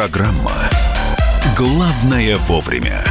[0.00, 0.54] Программа
[1.54, 3.04] «Главное вовремя».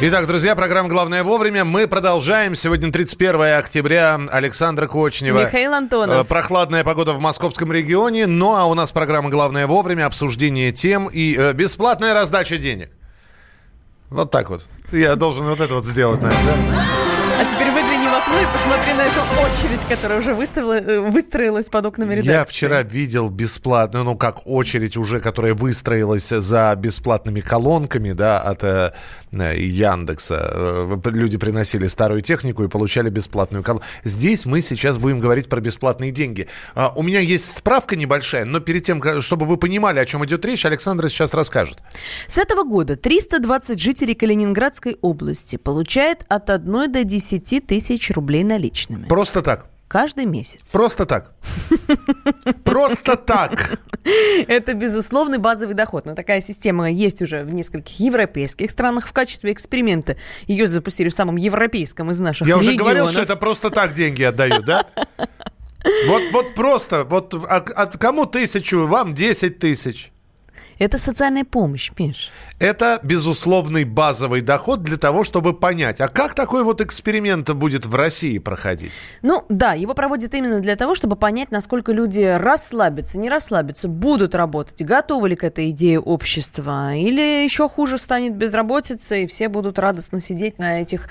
[0.00, 1.64] Итак, друзья, программа «Главное вовремя».
[1.64, 2.54] Мы продолжаем.
[2.54, 4.20] Сегодня 31 октября.
[4.30, 5.42] Александра Кочнева.
[5.42, 6.24] Михаил Антонов.
[6.24, 8.28] Э, Прохладная погода в московском регионе.
[8.28, 12.92] Ну, а у нас программа «Главное вовремя», обсуждение тем и э, бесплатная раздача денег.
[14.08, 14.66] Вот так вот.
[14.92, 16.99] Я должен вот это вот сделать, наверное,
[18.30, 22.32] окно и посмотри на эту очередь, которая уже выставила, э, выстроилась под окнами редакции.
[22.32, 28.64] Я вчера видел бесплатно, ну как очередь уже, которая выстроилась за бесплатными колонками, да, от
[28.64, 28.92] э,
[29.32, 30.50] э, Яндекса.
[30.52, 33.86] Э, Люди приносили старую технику и получали бесплатную колонку.
[34.04, 36.46] Здесь мы сейчас будем говорить про бесплатные деньги.
[36.74, 40.44] А, У меня есть справка небольшая, но перед тем, чтобы вы понимали, о чем идет
[40.44, 41.78] речь, Александра сейчас расскажет.
[42.26, 49.06] С этого года 320 жителей Калининградской области получают от 1 до 10 тысяч рублей наличными.
[49.06, 49.66] Просто так.
[49.90, 50.70] Каждый месяц.
[50.70, 51.32] Просто так.
[52.64, 53.80] Просто так.
[54.46, 56.06] Это, безусловный базовый доход.
[56.06, 59.08] Но такая система есть уже в нескольких европейских странах.
[59.08, 63.34] В качестве эксперимента ее запустили в самом европейском из наших Я уже говорил, что это
[63.34, 64.86] просто так деньги отдают, да?
[66.06, 70.09] Вот, вот просто, вот от, от кому тысячу, вам 10 тысяч.
[70.80, 72.32] Это социальная помощь, Миш.
[72.58, 77.94] Это безусловный базовый доход для того, чтобы понять, а как такой вот эксперимент будет в
[77.94, 78.90] России проходить?
[79.20, 84.34] Ну да, его проводят именно для того, чтобы понять, насколько люди расслабятся, не расслабятся, будут
[84.34, 89.78] работать, готовы ли к этой идее общества, или еще хуже станет безработица, и все будут
[89.78, 91.10] радостно сидеть на этих...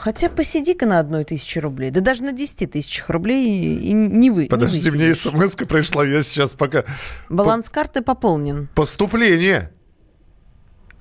[0.00, 4.44] Хотя посиди-ка на одной тысяче рублей, да даже на 10 тысячах рублей и не вы.
[4.44, 5.30] не Подожди, мне высидишь.
[5.30, 6.84] смс пришла, я сейчас пока...
[7.28, 8.70] Баланс карты пополнен.
[8.74, 9.70] Поступление.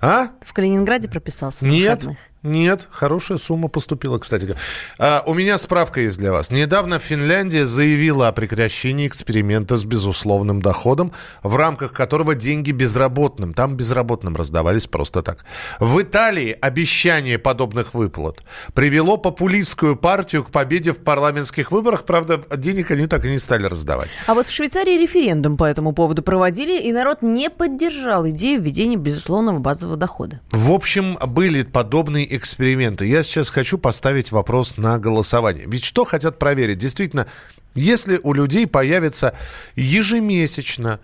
[0.02, 0.32] А?
[0.42, 1.66] В Калининграде прописался.
[1.66, 2.18] Нет, выходных.
[2.42, 4.56] Нет, хорошая сумма поступила, кстати.
[4.98, 6.52] А, у меня справка есть для вас.
[6.52, 11.12] Недавно Финляндия заявила о прекращении эксперимента с безусловным доходом,
[11.44, 15.44] в рамках которого деньги безработным, там безработным раздавались просто так.
[15.82, 18.42] В Италии обещание подобных выплат
[18.74, 22.06] привело популистскую партию к победе в парламентских выборах.
[22.06, 24.10] Правда, денег они так и не стали раздавать.
[24.28, 28.96] А вот в Швейцарии референдум по этому поводу проводили, и народ не поддержал идею введения
[28.96, 30.40] безусловного базового дохода.
[30.52, 33.06] В общем, были подобные эксперименты.
[33.06, 35.66] Я сейчас хочу поставить вопрос на голосование.
[35.68, 36.78] Ведь что хотят проверить?
[36.78, 37.28] Действительно,
[37.76, 39.36] если у людей появится
[39.76, 41.00] ежемесячно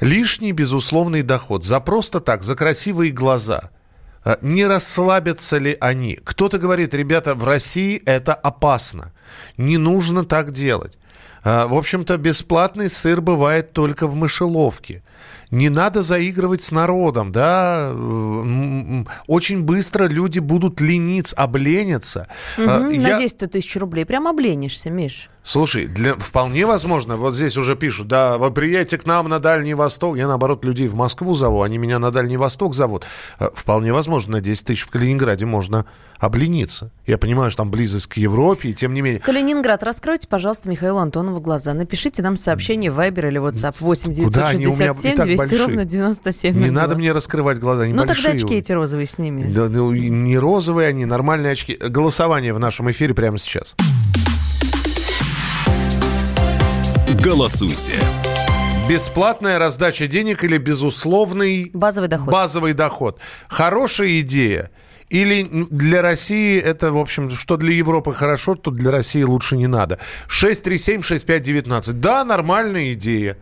[0.00, 3.70] лишний безусловный доход за просто так, за красивые глаза,
[4.24, 6.18] а, не расслабятся ли они?
[6.22, 9.12] Кто-то говорит, ребята, в России это опасно.
[9.56, 10.98] Не нужно так делать.
[11.42, 15.02] А, В общем-то, бесплатный сыр бывает только в мышеловке.
[15.50, 17.90] Не надо заигрывать с народом, да.
[19.26, 22.26] Очень быстро люди будут лениться, облениться.
[22.58, 24.04] А, Мгм, я- На 10 тысяч рублей.
[24.04, 25.30] Прям обленишься, Миш.
[25.44, 29.72] Слушай, для, вполне возможно, вот здесь уже пишут, да, вы приедете к нам на Дальний
[29.72, 30.18] Восток.
[30.18, 33.06] Я, наоборот, людей в Москву зову, они меня на Дальний Восток зовут.
[33.40, 35.86] Э, Вполне возможно, на 10 тысяч в Калининграде можно
[36.18, 36.90] облениться.
[37.06, 39.20] Я понимаю, что там близость к Европе, и тем не менее.
[39.20, 41.72] Калининград, раскройте, пожалуйста, Михаилу Антонову глаза.
[41.72, 45.26] Напишите нам сообщение в Viber или WhatsApp 8 Куда они у меня и 967 так
[45.26, 45.60] 200 большие?
[45.60, 49.44] ровно 97 Не надо мне раскрывать глаза, они Ну тогда очки эти розовые сними.
[49.44, 51.76] Да, ну, не розовые они, нормальные очки.
[51.76, 53.74] Голосование в нашем эфире прямо сейчас.
[57.22, 57.92] Голосуйте.
[58.88, 62.32] Бесплатная раздача денег или безусловный Базовый доход.
[62.32, 63.20] базовый доход.
[63.48, 64.70] Хорошая идея.
[65.10, 69.66] Или для России это, в общем, что для Европы хорошо, то для России лучше не
[69.66, 69.98] надо.
[70.28, 71.92] 637-6519.
[71.92, 73.36] Да, нормальная идея.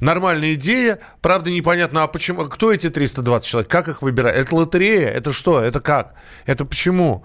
[0.00, 0.98] Нормальная идея.
[1.20, 2.44] Правда, непонятно, а почему?
[2.46, 3.70] Кто эти 320 человек?
[3.70, 4.36] Как их выбирать?
[4.36, 5.08] Это лотерея?
[5.08, 5.60] Это что?
[5.60, 6.14] Это как?
[6.46, 7.24] Это почему?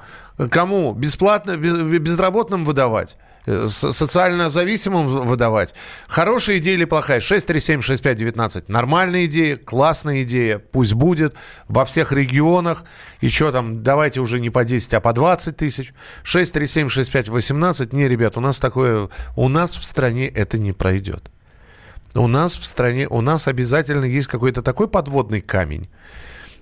[0.52, 0.94] Кому?
[0.94, 3.16] Бесплатно, без- безработным выдавать?
[3.48, 5.76] Э, со- социально зависимым выдавать?
[6.08, 7.20] Хорошая идея или плохая?
[7.22, 8.66] 637-6519.
[8.68, 10.58] Нормальная идея, классная идея.
[10.60, 11.36] Пусть будет
[11.68, 12.84] во всех регионах.
[13.22, 15.94] Еще там, давайте уже не по 10, а по 20 тысяч.
[16.24, 17.96] 637-6518.
[17.96, 19.10] Не, ребят, у нас такое...
[19.36, 21.32] У нас в стране это не пройдет.
[22.16, 25.90] У нас в стране, у нас обязательно есть какой-то такой подводный камень,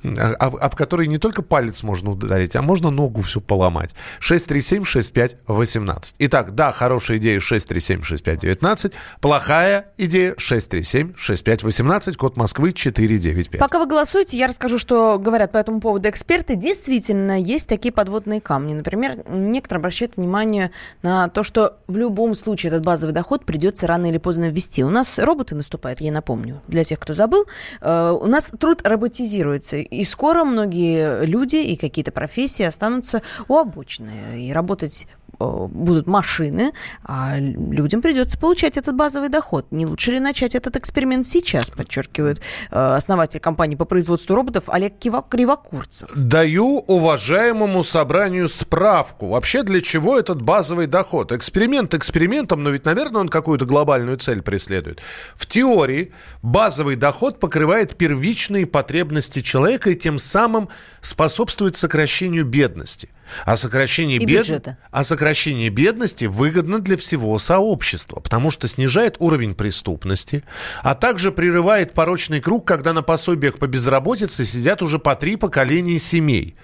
[0.03, 3.91] об, об который не только палец можно ударить, а можно ногу всю поломать.
[4.21, 6.15] 637-6518.
[6.19, 13.59] Итак, да, хорошая идея 637-6519, плохая идея 637-6518, код Москвы 495.
[13.59, 16.55] Пока вы голосуете, я расскажу, что говорят по этому поводу эксперты.
[16.55, 18.73] Действительно, есть такие подводные камни.
[18.73, 20.71] Например, некоторые обращают внимание
[21.01, 24.83] на то, что в любом случае этот базовый доход придется рано или поздно ввести.
[24.83, 27.45] У нас роботы наступают, я напомню, для тех, кто забыл.
[27.81, 34.47] Э, У нас труд роботизируется, и скоро многие люди и какие-то профессии останутся у обочины.
[34.47, 35.07] И работать
[35.39, 36.71] будут машины,
[37.03, 39.67] а людям придется получать этот базовый доход.
[39.71, 42.41] Не лучше ли начать этот эксперимент сейчас, подчеркивает
[42.71, 46.11] основатель компании по производству роботов Олег Кривокурцев.
[46.15, 49.27] Даю уважаемому собранию справку.
[49.29, 51.31] Вообще для чего этот базовый доход?
[51.31, 55.01] Эксперимент экспериментом, но ведь, наверное, он какую-то глобальную цель преследует.
[55.35, 60.69] В теории базовый доход покрывает первичные потребности человека и тем самым
[61.01, 63.09] способствует сокращению бедности.
[63.45, 64.77] А сокращение, бед...
[64.91, 70.43] а сокращение бедности выгодно для всего сообщества, потому что снижает уровень преступности,
[70.81, 75.99] а также прерывает порочный круг, когда на пособиях по безработице сидят уже по три поколения
[75.99, 76.55] семей.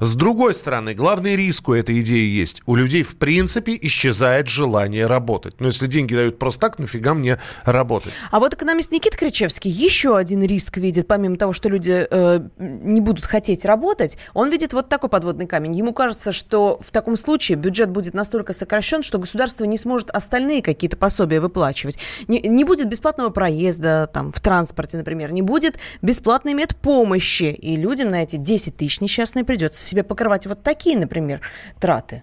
[0.00, 2.62] С другой стороны, главный риск у этой идеи есть.
[2.66, 5.60] У людей в принципе исчезает желание работать.
[5.60, 8.12] Но если деньги дают просто так, нафига мне работать?
[8.30, 13.00] А вот экономист Никита Кричевский еще один риск видит, помимо того, что люди э, не
[13.00, 15.76] будут хотеть работать, он видит вот такой подводный камень.
[15.76, 20.10] Ему кажется, кажется, что в таком случае бюджет будет настолько сокращен, что государство не сможет
[20.10, 21.98] остальные какие-то пособия выплачивать.
[22.26, 27.44] Не, не будет бесплатного проезда там, в транспорте, например, не будет бесплатной медпомощи.
[27.44, 31.40] И людям на эти 10 тысяч несчастные придется себе покрывать вот такие, например,
[31.80, 32.22] траты.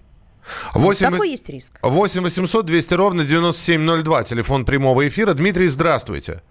[0.73, 1.79] 8, Такой есть риск.
[1.83, 5.33] 8 800 200 ровно 9702, телефон прямого эфира.
[5.33, 6.41] Дмитрий, здравствуйте.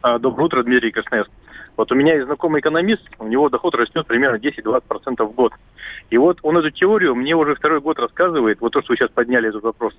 [0.00, 1.30] А, доброе утро, Дмитрий Красноярск.
[1.76, 5.52] Вот у меня есть знакомый экономист, у него доход растет примерно 10-20% в год.
[6.10, 9.10] И вот он эту теорию мне уже второй год рассказывает, вот то, что вы сейчас
[9.10, 9.94] подняли этот вопрос.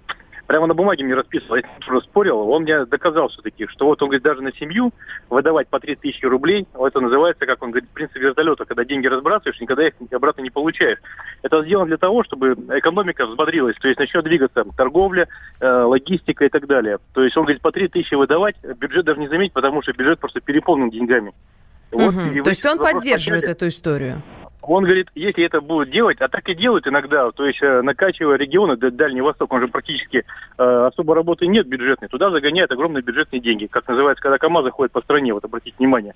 [0.47, 4.07] Прямо на бумаге мне расписывал, я уже спорил, он мне доказал все-таки, что вот он
[4.07, 4.94] говорит, даже на семью
[5.29, 9.88] выдавать по 3000 рублей, это называется, как он говорит, принцип вертолета, когда деньги разбрасываешь, никогда
[9.88, 11.00] их обратно не получаешь.
[11.41, 15.27] Это сделано для того, чтобы экономика взбодрилась, то есть начнет двигаться торговля,
[15.59, 17.00] э, логистика и так далее.
[17.13, 20.39] То есть он говорит, по 3000 выдавать, бюджет даже не заметить, потому что бюджет просто
[20.39, 21.33] переполнен деньгами.
[21.92, 22.44] Вот, угу.
[22.44, 23.56] То есть он поддерживает подняли.
[23.56, 24.22] эту историю?
[24.62, 28.36] Он говорит, если это будет делать, а так и делают иногда, то есть э, накачивая
[28.38, 30.25] регионы, Дальний Восток, он же практически
[30.57, 34.92] э, особо работы нет бюджетной, туда загоняют огромные бюджетные деньги, как называется, когда КАМАЗы ходят
[34.92, 36.16] по стране, вот обратите внимание.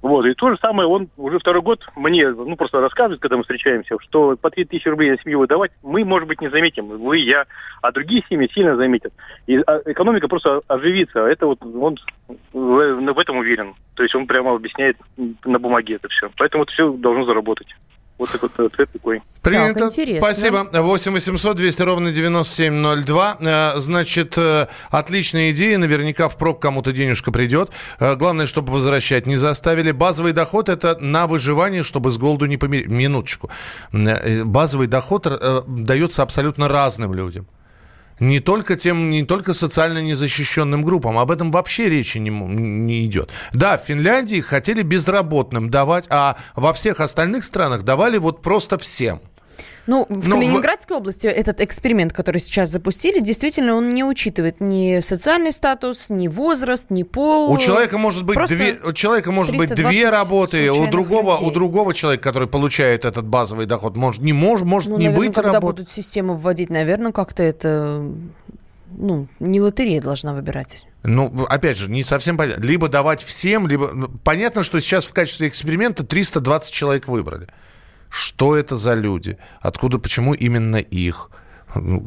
[0.00, 3.42] Вот, и то же самое он уже второй год мне, ну, просто рассказывает, когда мы
[3.42, 7.46] встречаемся, что по 3000 рублей на семью выдавать мы, может быть, не заметим, вы, я,
[7.82, 9.12] а другие семьи сильно заметят.
[9.48, 11.20] И а, экономика просто оживится.
[11.20, 11.96] Это вот он
[12.52, 13.74] в этом уверен.
[13.94, 14.96] То есть он прямо объясняет
[15.44, 16.30] на бумаге это все.
[16.36, 17.74] Поэтому это все должно заработать.
[18.18, 19.22] Вот такой ответ такой.
[19.42, 19.78] Принято.
[19.78, 20.26] Так, интересно.
[20.26, 20.68] Спасибо.
[20.72, 23.36] 8 800 200 ровно 9702.
[23.40, 25.78] Э, значит, э, отличная идея.
[25.78, 27.70] Наверняка впрок кому-то денежка придет.
[28.00, 29.92] Э, главное, чтобы возвращать не заставили.
[29.92, 32.88] Базовый доход– это на выживание, чтобы с голоду не помереть.
[32.88, 33.50] Минуточку.
[33.92, 35.26] Базовый доход
[35.66, 37.46] дается абсолютно разным людям
[38.20, 41.18] не только тем, не только социально незащищенным группам.
[41.18, 43.30] Об этом вообще речи не, не идет.
[43.52, 49.20] Да, в Финляндии хотели безработным давать, а во всех остальных странах давали вот просто всем.
[49.88, 51.00] Ну, в Но ну, Калининградской в...
[51.00, 56.90] области этот эксперимент, который сейчас запустили, действительно, он не учитывает ни социальный статус, ни возраст,
[56.90, 57.50] ни пол.
[57.50, 61.48] У человека может быть две, у человека может быть две работы, у другого, людей.
[61.48, 65.26] у другого человека, который получает этот базовый доход, может не может, может ну, не наверное,
[65.26, 68.04] быть когда будут систему вводить, наверное, как-то это
[68.94, 70.84] ну, не лотерея должна выбирать.
[71.02, 72.62] Ну, опять же, не совсем понятно.
[72.62, 73.88] Либо давать всем, либо...
[73.94, 77.48] Ну, понятно, что сейчас в качестве эксперимента 320 человек выбрали.
[78.10, 79.38] Что это за люди?
[79.60, 81.30] Откуда, почему именно их?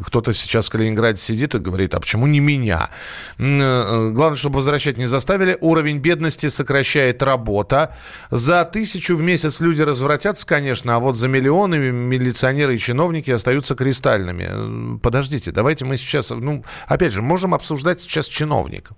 [0.06, 2.90] Кто-то сейчас в Калининграде сидит и говорит, а почему не меня?
[3.38, 5.58] Э, главное, чтобы возвращать не заставили.
[5.62, 7.96] Уровень бедности сокращает работа.
[8.32, 13.76] За тысячу в месяц люди развратятся, конечно, а вот за миллионы милиционеры и чиновники остаются
[13.76, 14.98] кристальными.
[14.98, 16.32] Подождите, давайте мы сейчас...
[16.32, 18.98] Ну, опять же, можем обсуждать сейчас чиновников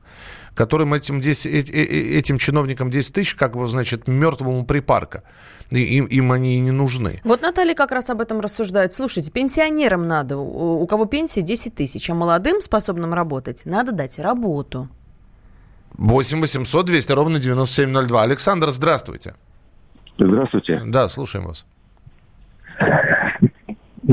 [0.55, 5.24] которым этим, 10, этим чиновникам 10 тысяч, как бы, значит, мертвому припарка.
[5.72, 7.19] Им, им они и не нужны.
[7.24, 8.93] Вот Наталья как раз об этом рассуждает.
[8.93, 14.19] Слушайте, пенсионерам надо, у, у кого пенсия 10 тысяч, а молодым, способным работать, надо дать
[14.19, 14.88] работу.
[15.98, 18.24] 8 800 200 ровно 9702.
[18.24, 19.36] Александр, здравствуйте.
[20.17, 20.81] Здравствуйте.
[20.86, 21.65] Да, слушаем вас.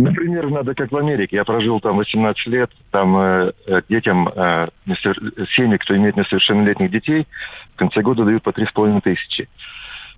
[0.01, 1.37] Например, надо как в Америке.
[1.37, 2.71] Я прожил там 18 лет.
[2.91, 4.69] Там э, э детям, э,
[5.55, 7.27] семьи, кто имеет несовершеннолетних детей,
[7.75, 9.49] в конце года дают по 3,5 тысячи.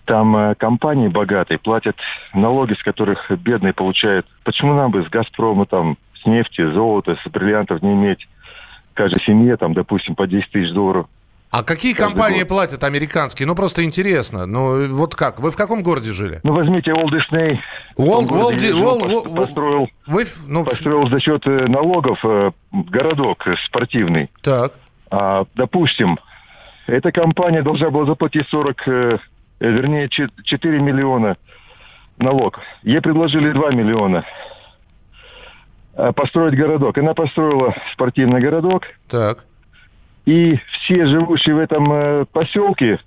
[0.05, 1.97] Там э, компании богатые платят
[2.35, 4.27] налоги, с которых бедные получают.
[4.45, 8.29] Почему нам бы с «Газпрома», там, с нефти, золота, с бриллиантов не иметь
[8.95, 11.07] каждой семье, там, допустим, по 10 тысяч долларов?
[11.53, 12.49] А какие компании год.
[12.49, 13.47] платят американские?
[13.47, 14.47] Ну, просто интересно.
[14.47, 15.39] Ну, вот как?
[15.39, 16.41] Вы в каком городе жили?
[16.45, 17.61] Ну, возьмите Уолт Дисней.
[17.97, 24.31] Уолт, Уолт, построил, вы, ну, построил за счет э, налогов э, городок спортивный.
[24.41, 24.73] Так.
[25.11, 26.19] А, допустим,
[26.87, 29.19] эта компания должна была заплатить 40, э,
[29.61, 31.37] вернее, 4 миллиона
[32.17, 32.61] налог.
[32.83, 34.25] Ей предложили 2 миллиона.
[35.97, 36.97] э, построить городок.
[36.97, 39.45] Она построила спортивный городок, Так.
[40.26, 43.00] И все живущие в этом э, поселке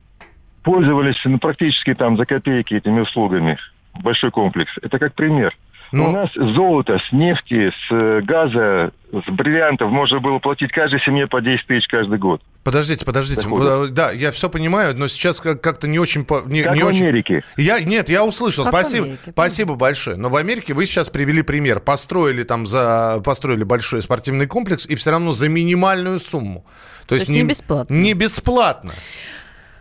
[0.63, 3.57] пользовались ну, практически там за копейки этими услугами.
[4.01, 4.71] Большой комплекс.
[4.81, 5.55] Это как пример.
[5.91, 10.99] Ну- У нас золото с нефти, с э, газа, с бриллиантов можно было платить каждой
[10.99, 12.41] семье по 10 тысяч каждый год.
[12.63, 13.43] Подождите, подождите.
[13.43, 13.85] Дохода.
[13.85, 16.25] Э, Да, я все понимаю, но сейчас как- как-то не очень...
[16.25, 17.03] по- Не, Как не в очень...
[17.03, 17.43] Америке.
[17.55, 18.65] Я, нет, я услышал.
[18.65, 20.17] Как спасибо, Америке, спасибо большое.
[20.17, 21.79] Но в Америке вы сейчас привели пример.
[21.79, 26.65] Построили там за, построили большой спортивный комплекс и все равно за минимальную сумму.
[27.07, 27.93] То, есть не бесплатно.
[27.93, 28.93] Не бесплатно.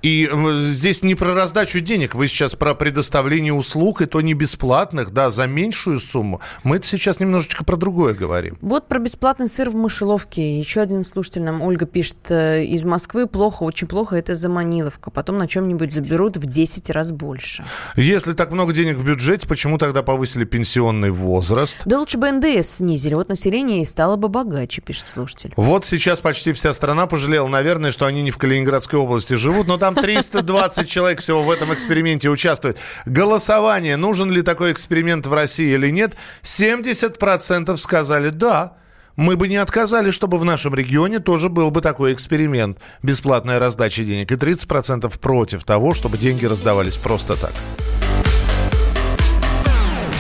[0.05, 4.35] И э, здесь не про раздачу денег, вы сейчас про предоставление услуг, и то не
[4.35, 6.43] бесплатных, да, за меньшую сумму.
[6.63, 8.59] Мы это сейчас немножечко про другое говорим.
[8.61, 10.59] Вот про бесплатный сыр в мышеловке.
[10.59, 15.11] Еще один слушатель нам, Ольга, пишет, э, из Москвы плохо, очень плохо, это Заманиловка.
[15.11, 17.65] Потом на чем-нибудь заберут в 10 раз больше.
[17.97, 21.81] Если так много денег в бюджете, почему тогда повысили пенсионный возраст?
[21.87, 25.55] Да лучше бы НДС снизили, вот население и стало бы богаче, пишет слушатель.
[25.57, 29.79] Вот сейчас почти вся страна пожалела, наверное, что они не в Калининградской области живут, но
[29.79, 32.79] там 320 человек всего в этом эксперименте участвует.
[33.07, 38.77] Голосование, нужен ли такой эксперимент в России или нет, 70% сказали «да».
[39.17, 42.79] Мы бы не отказали, чтобы в нашем регионе тоже был бы такой эксперимент.
[43.03, 44.33] Бесплатная раздача денег.
[44.33, 47.53] И 30% против того, чтобы деньги раздавались просто так.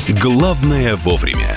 [0.06, 1.56] Главное вовремя.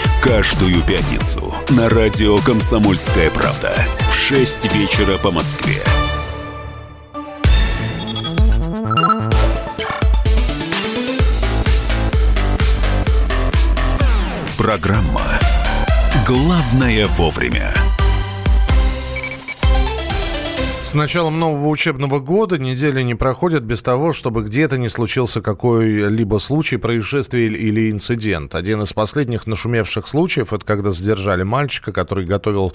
[0.21, 3.73] Каждую пятницу на радио «Комсомольская правда»
[4.11, 5.83] в 6 вечера по Москве.
[14.57, 15.23] Программа
[16.27, 17.73] «Главное вовремя».
[20.91, 26.37] С началом нового учебного года недели не проходят без того, чтобы где-то не случился какой-либо
[26.39, 28.55] случай, происшествие или инцидент.
[28.55, 32.73] Один из последних нашумевших случаев, это когда задержали мальчика, который готовил,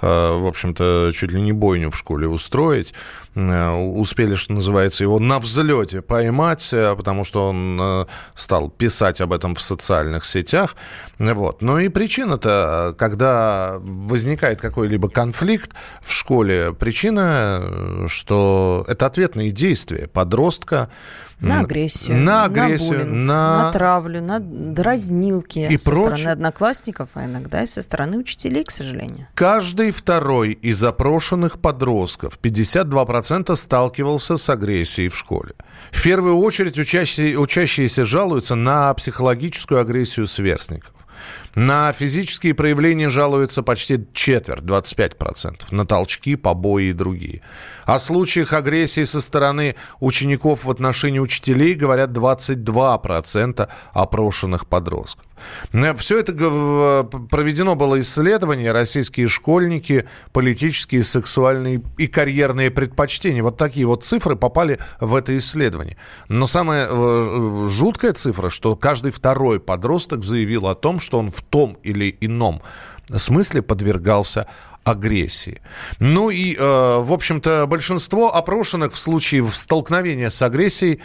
[0.00, 2.94] э, в общем-то, чуть ли не бойню в школе устроить.
[3.36, 9.20] Э, Успели, что называется, его на взлете поймать, э, потому что он э, стал писать
[9.20, 10.74] об этом в социальных сетях.
[11.18, 11.60] Вот.
[11.60, 20.88] Но и причина-то, когда возникает какой-либо конфликт в школе, причина, что это ответные действия подростка.
[21.40, 23.62] На агрессию, На агрессию, буллинг, на...
[23.64, 26.16] на травлю, на дразнилки И со прочее.
[26.16, 29.28] стороны одноклассников, а иногда и со стороны учителей, к сожалению.
[29.34, 35.52] Каждый второй из опрошенных подростков, 52% сталкивался с агрессией в школе.
[35.90, 40.92] В первую очередь учащие- учащиеся жалуются на психологическую агрессию сверстников.
[41.56, 45.62] На физические проявления жалуются почти четверть, 25%.
[45.70, 47.40] На толчки, побои и другие.
[47.86, 55.24] О случаях агрессии со стороны учеников в отношении учителей говорят 22% опрошенных подростков.
[55.96, 63.42] Все это г- проведено было исследование «Российские школьники, политические, сексуальные и карьерные предпочтения».
[63.42, 65.96] Вот такие вот цифры попали в это исследование.
[66.28, 71.45] Но самая э, жуткая цифра, что каждый второй подросток заявил о том, что он в
[71.50, 72.62] том или ином
[73.14, 74.46] смысле подвергался
[74.84, 75.60] агрессии.
[75.98, 81.00] Ну и, э, в общем-то, большинство опрошенных в случае столкновения с агрессией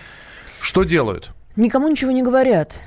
[0.62, 1.32] что делают?
[1.56, 2.80] Никому ничего не говорят.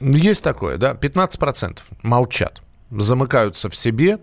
[0.00, 4.18] Есть такое, да, 15% молчат, замыкаются в себе,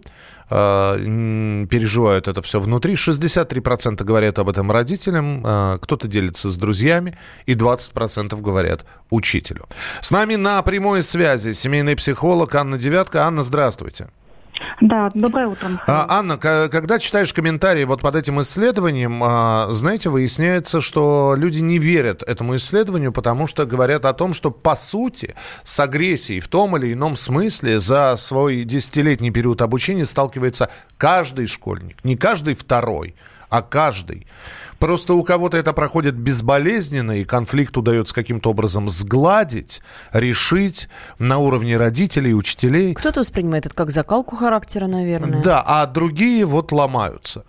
[0.49, 2.95] э, переживают это все внутри.
[2.95, 9.65] 63% говорят об этом родителям, э, кто-то делится с друзьями, и 20% говорят учителю.
[10.01, 13.25] С нами на прямой связи семейный психолог Анна Девятка.
[13.25, 14.07] Анна, здравствуйте.
[14.81, 15.67] Да, доброе утро.
[15.67, 15.97] Михаил.
[15.99, 21.77] А, Анна, когда читаешь комментарии вот под этим исследованием, а, знаете, выясняется, что люди не
[21.77, 26.77] верят этому исследованию, потому что говорят о том, что по сути с агрессией в том
[26.77, 33.15] или ином смысле за свой десятилетний период обучения сталкивается каждый школьник, не каждый второй,
[33.49, 34.27] а каждый.
[34.79, 39.81] Просто у кого-то это проходит безболезненно, и конфликт удается каким-то образом сгладить,
[40.13, 40.89] решить
[41.19, 42.93] на уровне родителей, учителей.
[42.93, 45.41] Кто-то воспринимает это как закалку характера, наверное.
[45.41, 47.45] Да, а другие вот ломаются.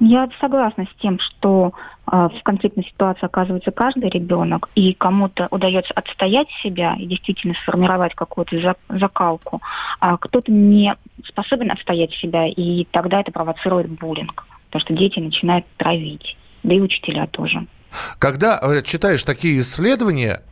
[0.00, 1.72] Я согласна с тем, что
[2.10, 8.14] э, в конфликтной ситуации оказывается каждый ребенок, и кому-то удается отстоять себя и действительно сформировать
[8.14, 9.62] какую-то за, закалку,
[10.00, 15.66] а кто-то не способен отстоять себя, и тогда это провоцирует буллинг, потому что дети начинают
[15.76, 17.66] травить, да и учителя тоже.
[18.18, 20.42] Когда э, читаешь такие исследования,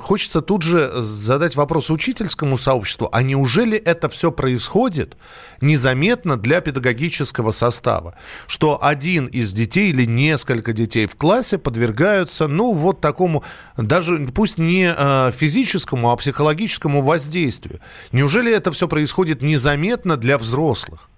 [0.00, 5.16] хочется тут же задать вопрос учительскому сообществу, а неужели это все происходит
[5.60, 8.16] незаметно для педагогического состава?
[8.48, 13.44] Что один из детей или несколько детей в классе подвергаются, ну, вот такому,
[13.76, 17.78] даже пусть не э, физическому, а психологическому воздействию.
[18.10, 21.09] Неужели это все происходит незаметно для взрослых?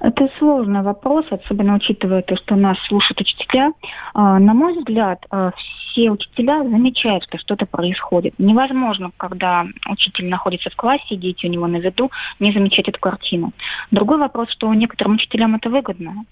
[0.00, 3.72] Это сложный вопрос, особенно учитывая то, что нас слушают учителя.
[4.14, 8.34] А, на мой взгляд, а, все учителя замечают, что что-то происходит.
[8.38, 13.52] Невозможно, когда учитель находится в классе, дети у него на виду, не замечать эту картину.
[13.90, 16.24] Другой вопрос, что некоторым учителям это выгодно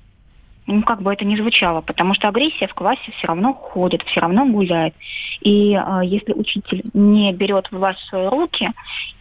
[0.69, 4.21] ну, как бы это ни звучало, потому что агрессия в классе все равно ходит, все
[4.21, 4.95] равно гуляет.
[5.41, 8.71] И э, если учитель не берет власть в свои руки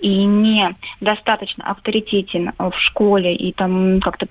[0.02, 4.28] и не достаточно авторитетен в школе и там как-то,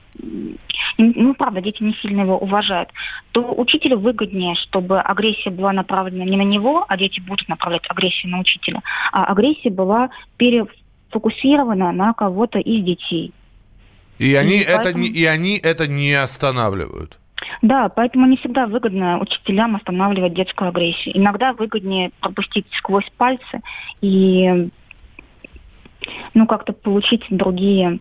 [0.98, 2.90] ну, правда, дети не сильно его уважают,
[3.32, 8.30] то учителю выгоднее, чтобы агрессия была направлена не на него, а дети будут направлять агрессию
[8.30, 8.82] на учителя,
[9.12, 13.32] а агрессия была перефокусирована на кого-то из детей.
[14.18, 15.02] И они, и, это поэтому...
[15.02, 17.18] не, и они это не останавливают.
[17.62, 21.16] Да, поэтому не всегда выгодно учителям останавливать детскую агрессию.
[21.16, 23.60] Иногда выгоднее пропустить сквозь пальцы
[24.00, 24.70] и
[26.34, 27.98] ну, как-то получить другие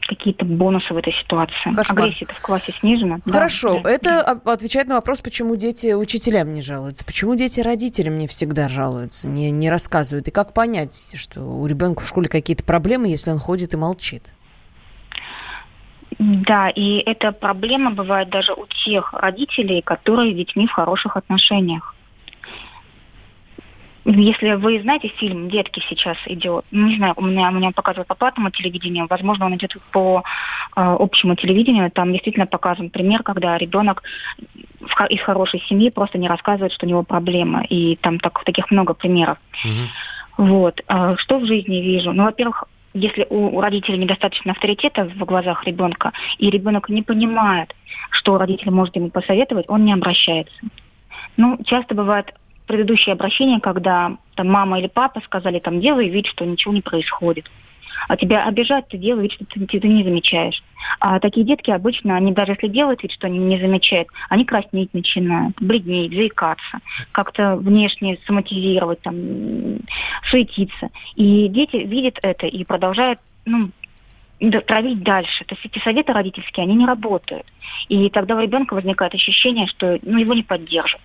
[0.00, 1.72] какие-то бонусы в этой ситуации.
[1.72, 2.04] Кошмар.
[2.04, 3.20] Агрессия в классе снижена.
[3.24, 8.26] Хорошо, да, это отвечает на вопрос, почему дети учителям не жалуются, почему дети родителям не
[8.26, 10.26] всегда жалуются, не, не рассказывают.
[10.26, 14.32] И как понять, что у ребенка в школе какие-то проблемы, если он ходит и молчит?
[16.18, 21.94] Да, и эта проблема бывает даже у тех родителей, которые с детьми в хороших отношениях.
[24.06, 28.14] Если вы знаете фильм «Детки» сейчас идет, не знаю, у меня, у меня показывают по
[28.14, 30.22] платному телевидению, возможно, он идет по
[30.76, 34.02] э, общему телевидению, там действительно показан пример, когда ребенок
[34.80, 38.70] в, из хорошей семьи просто не рассказывает, что у него проблема, и там так, таких
[38.70, 39.38] много примеров.
[39.64, 40.48] Угу.
[40.48, 40.82] Вот.
[40.86, 42.12] Э, что в жизни вижу?
[42.12, 47.74] Ну, во-первых, если у, родителей недостаточно авторитета в глазах ребенка, и ребенок не понимает,
[48.10, 50.54] что родитель может ему посоветовать, он не обращается.
[51.36, 52.32] Ну, часто бывает
[52.66, 57.50] предыдущее обращение, когда там мама или папа сказали, там, делай вид, что ничего не происходит
[58.08, 60.62] а тебя обижают, ты делаешь вид, что ты, ты, ты не замечаешь.
[61.00, 64.92] А такие детки обычно, они даже если делают вид, что они не замечают, они краснеть
[64.92, 66.80] начинают, бледнеть, заикаться,
[67.12, 69.78] как-то внешне соматизировать, там,
[70.30, 70.90] суетиться.
[71.16, 73.70] И дети видят это и продолжают ну,
[74.66, 75.44] травить дальше.
[75.44, 77.46] То есть эти советы родительские, они не работают.
[77.88, 81.00] И тогда у ребенка возникает ощущение, что ну, его не поддержат.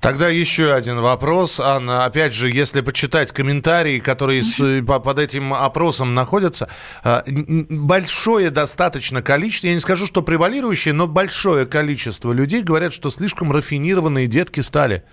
[0.00, 2.04] Тогда еще один вопрос, Анна.
[2.04, 6.68] Опять же, если почитать комментарии, которые с, под этим опросом находятся,
[7.04, 13.10] а, большое достаточно количество, я не скажу, что превалирующее, но большое количество людей говорят, что
[13.10, 15.04] слишком рафинированные детки стали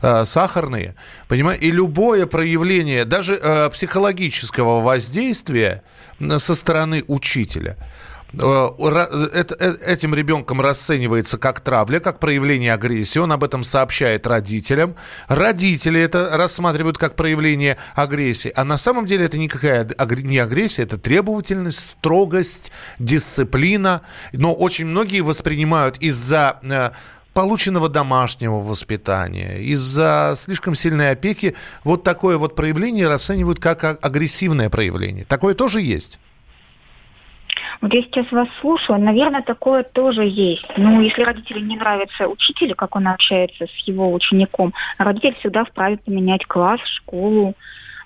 [0.00, 0.96] а, сахарные,
[1.28, 5.82] понимаете, и любое проявление даже э, психологического воздействия
[6.38, 13.18] со стороны учителя– Э, э, этим ребенком расценивается как травля, как проявление агрессии.
[13.18, 14.96] Он об этом сообщает родителям.
[15.28, 18.52] Родители это рассматривают как проявление агрессии.
[18.54, 19.88] А на самом деле это никакая
[20.22, 24.00] не агрессия, это требовательность, строгость, дисциплина.
[24.32, 26.90] Но очень многие воспринимают из-за э,
[27.34, 35.24] полученного домашнего воспитания, из-за слишком сильной опеки вот такое вот проявление расценивают как агрессивное проявление.
[35.26, 36.18] Такое тоже есть.
[37.82, 40.64] Вот я сейчас вас слушаю, наверное, такое тоже есть.
[40.76, 45.98] Ну, если родителю не нравится учитель, как он общается с его учеником, родитель всегда вправе
[45.98, 47.54] поменять класс, школу,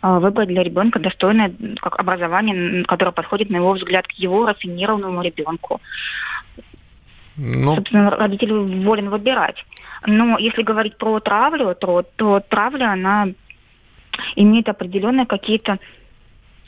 [0.00, 5.20] а, выбрать для ребенка достойное как образование, которое подходит, на его взгляд, к его рафинированному
[5.20, 5.82] ребенку.
[7.36, 7.74] Ну...
[7.74, 9.62] Собственно, родитель волен выбирать.
[10.06, 13.28] Но если говорить про травлю, то, то травля, она
[14.36, 15.78] имеет определенные какие-то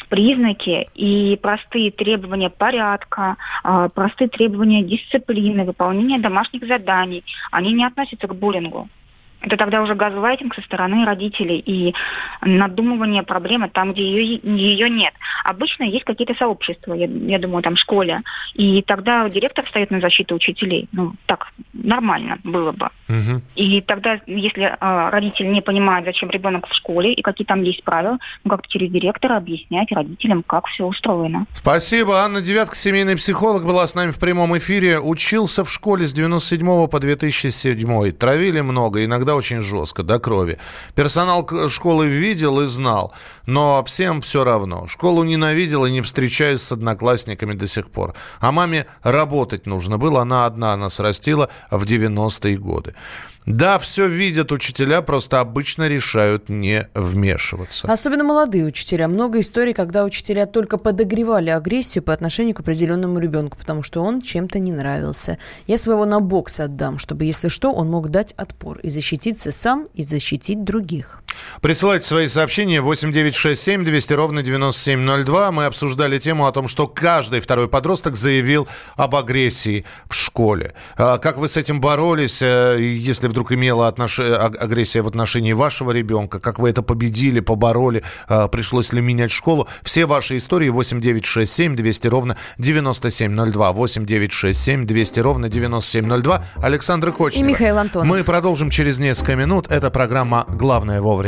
[0.09, 8.27] признаки и простые требования порядка, а, простые требования дисциплины, выполнения домашних заданий, они не относятся
[8.27, 8.89] к буллингу.
[9.41, 11.95] Это тогда уже газлайтинг со стороны родителей и
[12.43, 15.15] надумывание проблемы там, где ее, ее нет.
[15.45, 18.23] Обычно есть какие-то сообщества, я, я думаю, там в школе,
[18.55, 20.89] и тогда директор встает на защиту учителей.
[20.93, 22.89] Ну, так нормально было бы.
[23.09, 23.43] Мгм.
[23.55, 27.85] И тогда, если э, родитель не понимает, зачем ребенок в школе и какие там есть
[27.85, 31.47] правила, ну как-то через директора объяснять родителям, как все устроено.
[31.55, 32.21] Спасибо.
[32.25, 35.01] Анна Девятка, семейный психолог, была с нами в прямом эфире.
[35.01, 38.13] Учился в школе с 97 по 2007.
[38.13, 40.59] Травили много, иногда очень жестко, до крови.
[40.95, 43.13] Персонал школы видел и знал,
[43.47, 44.87] но всем все равно.
[44.87, 48.15] Школу ненавидел и не встречаюсь с одноклассниками до сих пор.
[48.41, 52.95] А маме работать нужно было, она одна нас растила в 90-е годы.
[53.49, 57.91] Да, все видят учителя, просто обычно решают не вмешиваться.
[57.91, 59.09] Особенно молодые учителя.
[59.09, 64.21] Много историй, когда учителя только подогревали агрессию по отношению к определенному ребенку, потому что он
[64.21, 65.39] чем-то не нравился.
[65.67, 69.89] Я своего на бокс отдам, чтобы, если что, он мог дать отпор и защититься сам,
[69.95, 71.23] и защитить других.
[71.61, 75.53] Присылайте свои сообщения 8967 200 ровно 9702.
[75.53, 80.73] Мы обсуждали тему о том, что каждый второй подросток заявил об агрессии в школе.
[80.97, 85.53] А Как вы с этим боролись, э, если вдруг имела отнош- а- агрессия в отношении
[85.53, 86.39] вашего ребенка?
[86.39, 88.03] Как вы это победили, побороли?
[88.29, 89.69] А, Пришлось ли менять школу?
[89.83, 93.73] Все ваши истории 8967 200 ровно 9702.
[93.73, 96.45] 8967 200 ровно 9702.
[96.63, 97.45] Александр Кочнева.
[97.45, 98.09] И Михаил Антонов.
[98.09, 99.71] Мы продолжим через несколько минут.
[99.71, 101.28] Это программа «Главное вовремя».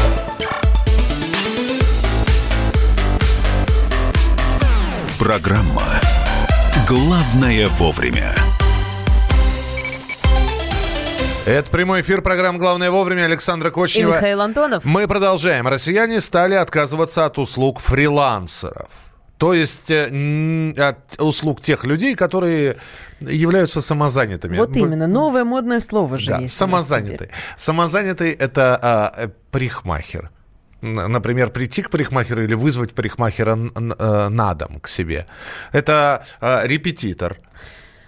[5.21, 5.83] Программа
[6.87, 8.33] «Главное вовремя».
[11.45, 14.15] Это прямой эфир программы «Главное вовремя» Александра И Кочнева.
[14.15, 14.83] Михаил Антонов.
[14.83, 15.67] Мы продолжаем.
[15.67, 18.89] Россияне стали отказываться от услуг фрилансеров.
[19.37, 22.77] То есть э, от услуг тех людей, которые
[23.19, 24.57] являются самозанятыми.
[24.57, 26.57] Вот именно, новое модное слово же Да, есть.
[26.57, 27.29] самозанятый.
[27.57, 30.31] Самозанятый– это а, э, парикмахер.
[30.81, 35.25] Например, прийти к парикмахеру или вызвать парикмахера э, на дом к себе.
[35.71, 37.37] Это а, репетитор.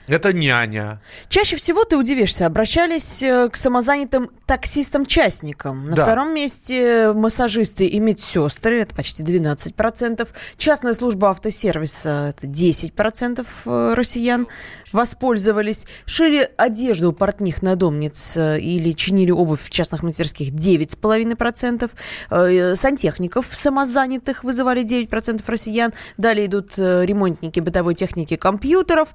[0.08, 1.02] Это няня.
[1.30, 5.90] Чаще всего ты удивишься, обращались э, к самозанятым таксистам-частникам.
[5.92, 6.04] На Да.
[6.04, 10.28] втором месте массажисты и медсестры, это почти 12%.
[10.58, 14.48] Частная служба автосервиса, это 10% э, россиян
[14.94, 15.86] воспользовались.
[16.06, 21.92] Шили одежду у портних надомниц э, или чинили обувь в частных мастерских 9,5%.
[22.30, 25.94] Э, Сантехников самозанятых вызывали 9% россиян.
[26.18, 29.14] Далее идут э, ремонтники бытовой техники компьютеров,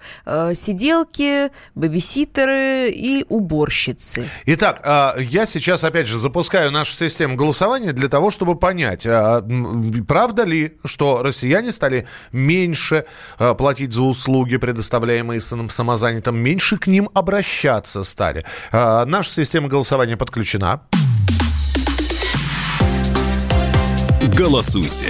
[0.54, 4.26] сиделки, бэбиситеры и уборщицы.
[4.46, 9.44] Итак, а, я сейчас, опять же, запускаю нашу систему голосования для того, чтобы понять, а,
[10.06, 13.04] правда ли, что россияне стали меньше
[13.38, 18.44] а, платить за услуги, предоставляемые сам- самозанятым, меньше к ним обращаться стали.
[18.72, 20.80] А, Наша система голосования подключена.
[24.36, 25.06] Голосуйте.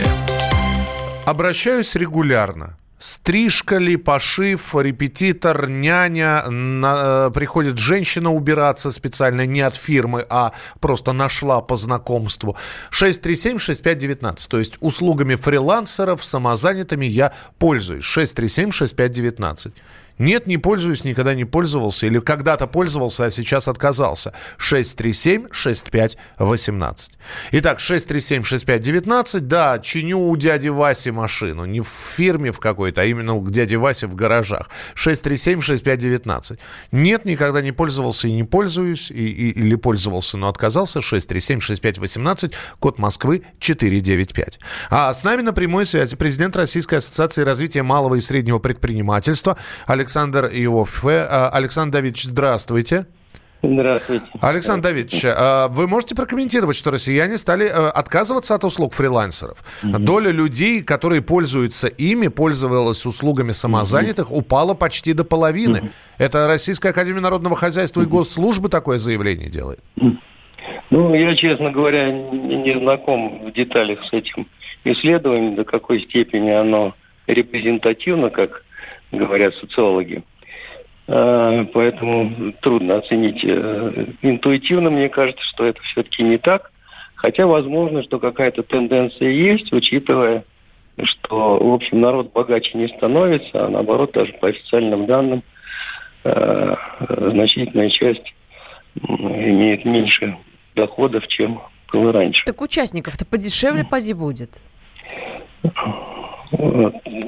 [1.26, 2.76] Обращаюсь регулярно.
[3.00, 10.50] Стрижка ли, пошив, репетитор, няня, на- э, приходит женщина убираться специально не от фирмы, а
[10.80, 12.56] просто нашла по знакомству.
[12.90, 18.04] 637-6519, то есть услугами фрилансеров, самозанятыми я пользуюсь.
[18.04, 19.72] 637-6519.
[20.18, 22.06] Нет, не пользуюсь, никогда не пользовался.
[22.06, 24.32] Или когда-то пользовался, а сейчас отказался.
[24.58, 27.10] 637-6518.
[27.52, 29.40] Итак, 637-6519.
[29.40, 31.64] Да, чиню у дяди Васи машину.
[31.64, 34.68] Не в фирме в какой-то, а именно у дяди Васи в гаражах.
[34.96, 36.58] 637-6519.
[36.92, 39.10] Нет, никогда не пользовался и не пользуюсь.
[39.10, 41.00] И, и- или пользовался, но отказался.
[41.00, 42.52] 637-6518.
[42.80, 44.58] Код Москвы 495.
[44.90, 50.07] А с нами на прямой связи президент Российской ассоциации развития малого и среднего предпринимательства Александр
[50.08, 51.26] Иоффе.
[51.30, 53.06] А, Александр Давидович, здравствуйте.
[53.62, 54.24] Здравствуйте.
[54.40, 59.64] Александр Давидович, а, вы можете прокомментировать, что россияне стали э, отказываться от услуг фрилансеров?
[59.82, 65.90] Доля людей, которые пользуются ими, пользовалась услугами самозанятых, упала почти до половины.
[66.18, 69.80] Это Российская Академия Народного Хозяйства и Госслужбы такое заявление делает.
[70.90, 74.46] Ну, я, честно говоря, не, знаком в деталях с этим
[74.84, 76.94] исследование, до какой степени оно
[77.26, 78.62] репрезентативно, как
[79.12, 80.22] говорят социологи.
[81.06, 83.42] Э, Поэтому трудно оценить.
[83.44, 86.70] Э, Интуитивно мне кажется, что это все-таки не так.
[87.14, 90.44] Хотя возможно, что какая-то тенденция есть, учитывая,
[91.02, 95.42] что, в общем, народ богаче не становится, а наоборот, даже по официальным данным,
[96.24, 96.76] э,
[97.08, 98.34] значительная часть
[98.94, 100.36] имеет меньше
[100.76, 101.60] доходов, чем
[101.92, 102.44] было раньше.
[102.44, 104.60] Так участников-то подешевле поди будет.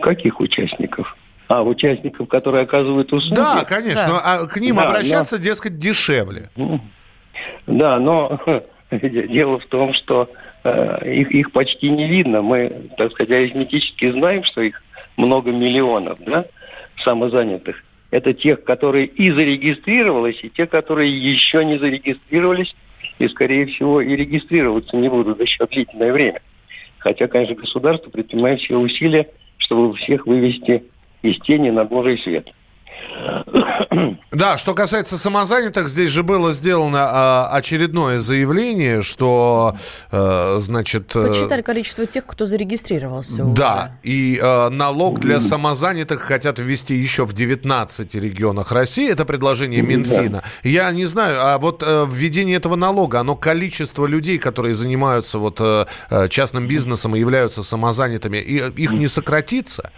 [0.03, 1.17] Каких участников?
[1.51, 3.35] А, участников, которые оказывают услуги?
[3.35, 4.07] Да, конечно.
[4.07, 4.09] Да.
[4.09, 6.49] но, а к ним Да, обращаться, дескать, дешевле.
[7.67, 8.41] Да, но
[8.93, 10.31] дело в том, что
[10.63, 12.41] э, их, их почти не видно.
[12.41, 14.81] Мы, так сказать, арифметически знаем, что их
[15.17, 16.45] много миллионов, да,
[17.03, 17.83] самозанятых.
[18.13, 22.77] Это тех, которые и зарегистрировались, и те, которые еще не зарегистрировались,
[23.19, 26.43] и, скорее всего, и регистрироваться не будут еще длительное время.
[26.99, 29.27] Хотя, конечно, государство предпринимает все усилия,
[29.59, 30.85] чтобы всех вывести
[31.23, 32.49] из тени на Божий свет.
[34.31, 39.77] Да, что касается самозанятых, здесь же было сделано а, очередное заявление, что,
[40.11, 41.15] э, значит...
[41.17, 44.13] э, Почитали количество тех, кто зарегистрировался Да, уже.
[44.15, 49.11] и э, налог для самозанятых хотят ввести еще в 19 регионах России.
[49.11, 50.43] Это предложение Минфина.
[50.63, 55.61] Я не знаю, а вот э, введение этого налога, оно количество людей, которые занимаются вот
[55.61, 59.91] э, э, частным бизнесом и являются самозанятыми, и, их не сократится?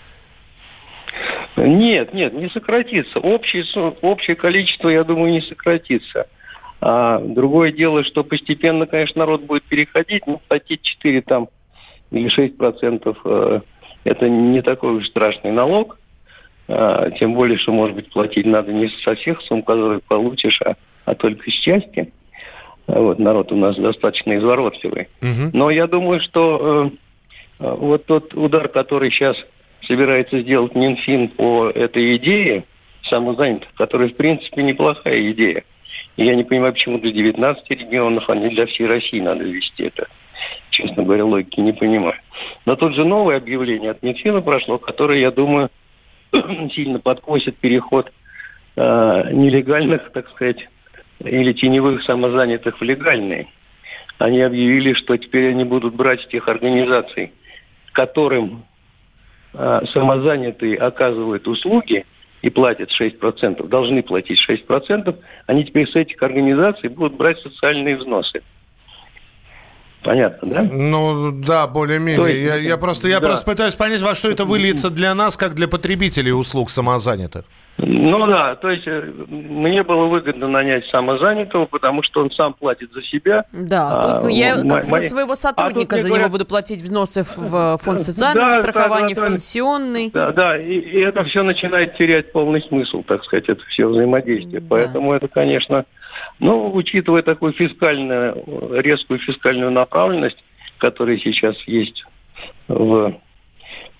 [1.56, 3.18] Нет, нет, не сократится.
[3.18, 3.64] Общее,
[4.00, 6.26] общее количество, я думаю, не сократится.
[6.80, 11.48] А другое дело, что постепенно, конечно, народ будет переходить, ну, статьи 4 там
[12.10, 13.60] или 6 процентов, э,
[14.04, 15.98] это не такой уж страшный налог.
[16.68, 20.76] А, тем более, что, может быть, платить надо не со всех сумм, которые получишь, а,
[21.04, 22.12] а только с части.
[22.86, 25.08] А Вот, народ у нас достаточно изворотливый.
[25.20, 25.50] Мгм.
[25.52, 26.90] Но я думаю, что
[27.60, 29.36] э, э, вот тот удар, который сейчас
[29.86, 32.64] собирается сделать Минфин по этой идее
[33.04, 35.64] самозанятых, которая, в принципе, неплохая идея.
[36.16, 39.84] И я не понимаю, почему для 19 регионов, а не для всей России надо ввести
[39.84, 40.06] это.
[40.70, 42.16] Честно говоря, логики не понимаю.
[42.64, 45.70] Но тут же новое объявление от Минфина прошло, которое, я думаю,
[46.74, 48.10] сильно подкосит переход
[48.76, 50.68] э, нелегальных, так сказать,
[51.20, 53.48] или теневых самозанятых в легальные.
[54.18, 57.32] Они объявили, что теперь они будут брать тех организаций,
[57.92, 58.64] которым
[59.52, 62.06] самозанятые оказывают услуги
[62.42, 68.42] и платят 6%, должны платить 6%, они теперь с этих организаций будут брать социальные взносы.
[70.02, 70.62] Понятно, да?
[70.62, 72.44] Ну да, более-менее.
[72.44, 73.26] Я, я просто, я да.
[73.26, 77.44] просто пытаюсь понять, во что это выльется для нас, как для потребителей услуг самозанятых.
[77.78, 82.92] Ну да, то есть э, мне было выгодно нанять самозанятого, потому что он сам платит
[82.92, 83.44] за себя.
[83.52, 87.36] Да, А, я мои- своего А сотрудника тут за него говорят- буду платить взносы в,
[87.36, 89.30] в фонд социального Да, страхования, да, в да.
[89.30, 90.10] пенсионный.
[90.12, 94.60] Да, да, и, и это все начинает терять полный смысл, так сказать, это все взаимодействие.
[94.60, 94.66] Да.
[94.68, 95.84] Поэтому это, конечно,
[96.38, 98.44] ну, учитывая такую фискальную,
[98.80, 100.38] резкую фискальную направленность,
[100.78, 102.04] которая сейчас есть
[102.68, 103.14] в,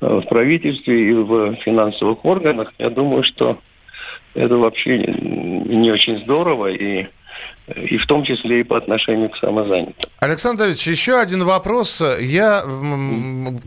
[0.02, 3.58] в правительстве и в финансовых органах, я думаю, что
[4.34, 7.06] это вообще не очень здорово, и,
[7.76, 9.94] и в том числе и по отношению к самозанятым.
[10.20, 12.02] Александр Давидович, еще один вопрос.
[12.20, 12.64] Я,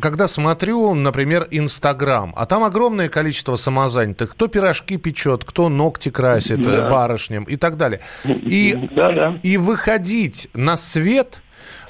[0.02, 4.32] когда смотрю, например, Инстаграм, а там огромное количество самозанятых.
[4.32, 6.88] Кто пирожки печет, кто ногти красит Да.
[6.88, 8.02] э, барышням и так далее.
[8.26, 9.40] И, Да, да.
[9.44, 11.42] и выходить на свет,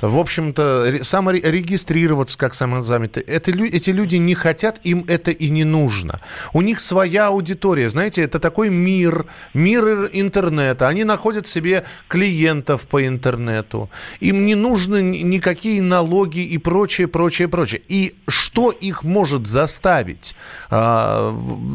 [0.01, 5.63] в общем-то, ре- саморегистрироваться как самозанятый, это, эти люди не хотят, им это и не
[5.63, 6.21] нужно.
[6.53, 10.87] У них своя аудитория, знаете, это такой мир, мир интернета.
[10.87, 13.89] Они находят себе клиентов по интернету.
[14.19, 17.81] Им не нужны ни- никакие налоги и прочее, прочее, прочее.
[17.87, 20.35] И что их может заставить,
[20.69, 21.31] а,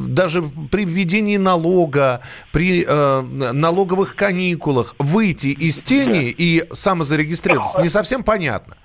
[0.06, 2.20] даже при введении налога,
[2.52, 3.20] при э,
[3.52, 8.76] налоговых каникулах, выйти из тени и самозарегистрироваться, не совсем понятно.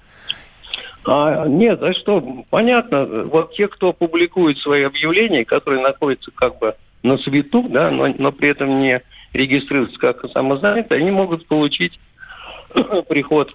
[1.05, 6.75] А, нет, а что, понятно, вот те, кто публикует свои объявления, которые находятся как бы
[7.03, 9.01] на свету, да, но, но при этом не
[9.33, 11.99] регистрируются как самозанятые, они могут получить
[13.09, 13.53] приход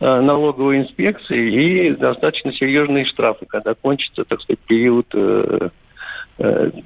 [0.00, 5.68] э, налоговой инспекции и достаточно серьезные штрафы, когда кончится, так сказать, период, э,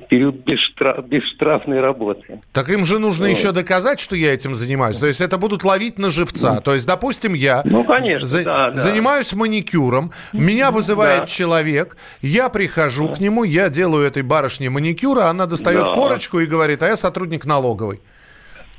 [0.08, 2.40] период бесштра- бесштрафной работы.
[2.52, 3.36] Так им же нужно Вот.
[3.36, 4.98] еще доказать, что я этим занимаюсь.
[4.98, 6.60] То есть это будут ловить на живца.
[6.60, 8.76] То есть, допустим, я Ну, конечно, за- да, да.
[8.80, 11.26] занимаюсь маникюром, меня вызывает Да.
[11.26, 15.92] человек, я прихожу к нему, я делаю этой барышне маникюра, она достает Да.
[15.92, 18.00] корочку и говорит, а я сотрудник налоговой.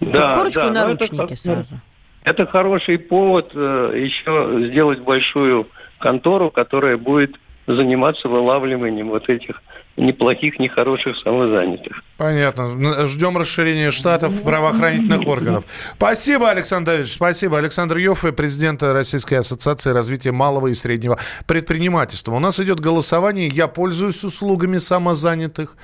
[0.01, 1.79] Да, Корочку да, и это наручники сразу.
[2.25, 5.67] Это хороший повод э, еще сделать большую
[5.99, 7.35] контору, которая будет
[7.67, 9.61] заниматься вылавливанием вот этих
[9.97, 12.01] неплохих, нехороших самозанятых.
[12.17, 13.07] Понятно.
[13.07, 15.65] Ждем расширения штатов правоохранительных органов.
[15.95, 17.13] Спасибо, Александр Давидович.
[17.13, 17.57] Спасибо.
[17.57, 22.33] Александр Йоффе, президент Российской ассоциации развития малого и среднего предпринимательства.
[22.33, 23.47] У нас идет голосование.
[23.47, 25.75] Я пользуюсь услугами самозанятых.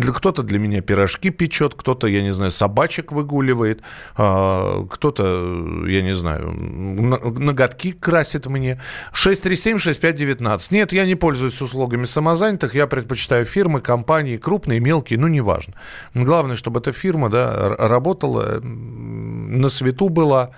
[0.00, 3.82] Кто-то для меня пирожки печет, кто-то, я не знаю, собачек выгуливает,
[4.16, 8.80] а, кто-то, я не знаю, ноготки красит мне.
[9.12, 10.72] 637-6519.
[10.72, 15.74] Нет, я не пользуюсь услугами самозанятых, я предпочитаю фирмы, компании, крупные, мелкие, ну, неважно.
[16.14, 20.50] Главное, чтобы эта фирма да, работала, на свету была,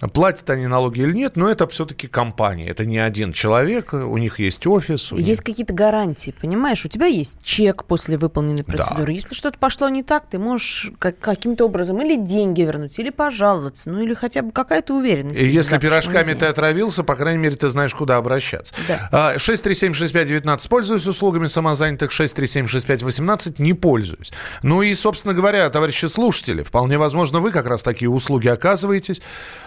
[0.00, 2.68] Платят они налоги или нет, но это все-таки компания.
[2.68, 5.10] Это не один человек, у них есть офис.
[5.10, 5.38] Есть них...
[5.42, 6.84] какие-то гарантии, понимаешь?
[6.84, 9.06] У тебя есть чек после выполненной процедуры.
[9.06, 9.12] Да.
[9.12, 13.90] Если что-то пошло не так, ты можешь как- каким-то образом или деньги вернуть, или пожаловаться,
[13.90, 15.40] ну или хотя бы какая-то уверенность.
[15.40, 18.74] И если пирожками ты отравился, по крайней мере, ты знаешь, куда обращаться.
[18.86, 19.34] Да.
[19.36, 24.32] 6376519 а, пользуюсь услугами самозанятых, 6376518 не пользуюсь.
[24.62, 29.20] Ну и, собственно говоря, товарищи слушатели, вполне возможно, вы как раз такие услуги оказываетесь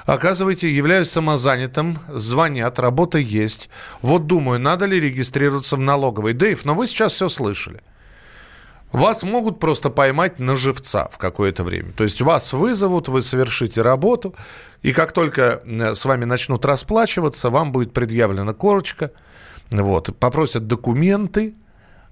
[0.06, 3.70] Оказывается, являюсь самозанятым, звонят, работа есть.
[4.02, 6.34] Вот думаю, надо ли регистрироваться в налоговой.
[6.34, 7.82] Дэйв, но вы сейчас все слышали.
[8.92, 11.94] Вас могут просто поймать на живца в какое-то время.
[11.94, 14.36] То есть вас вызовут, вы совершите работу,
[14.82, 19.12] и как только э, с вами начнут расплачиваться, вам будет предъявлена корочка,
[19.72, 21.56] вот, попросят документы,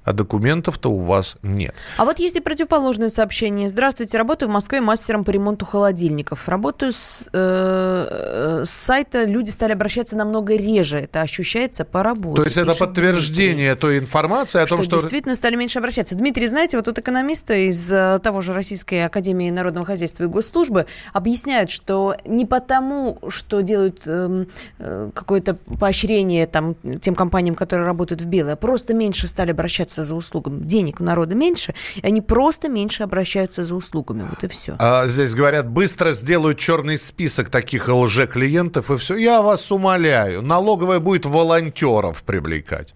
[0.10, 1.76] а документов-то у вас нет.
[1.98, 3.69] А вот есть и противоположное сообщение.
[3.69, 6.50] Здравствуйте, работаю в Москве мастером по ремонту холодильников.
[6.50, 10.98] Работаю с, э, с сайта, люди стали обращаться намного реже.
[10.98, 12.38] Это ощущается по работе.
[12.38, 13.82] То есть это подтверждение Дмитрий.
[13.82, 14.98] той информации о том, что...
[14.98, 16.15] действительно стали меньше обращаться.
[16.15, 20.88] Дмитрий, знаете, вот тут экономисты из э, того же Российской Академии Народного Хозяйства и Госслужбы
[21.13, 24.48] объясняют, что не потому, что делают эм,
[24.80, 29.98] э, какое-то поощрение там, тем компаниям, которые работают в белое, а просто меньше стали обращаться
[29.99, 30.63] обращаться за услугами.
[30.63, 34.25] Денег у народа меньше, и они просто меньше обращаются за услугами.
[34.29, 34.75] Вот и все.
[34.79, 39.15] А здесь говорят, быстро сделают черный список таких лже-клиентов, и все.
[39.15, 42.93] Я вас умоляю, налоговая будет волонтеров привлекать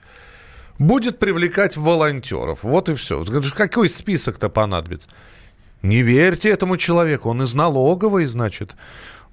[0.80, 2.64] будет привлекать волонтеров.
[2.64, 3.24] Вот и все.
[3.56, 5.08] Какой список-то понадобится?
[5.84, 8.76] Не верьте этому человеку, он из налоговой, значит.